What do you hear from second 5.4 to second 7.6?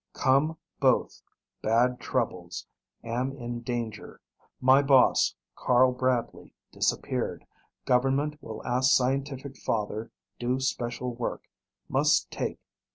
CARL BRADLEY, DISAPPEARED.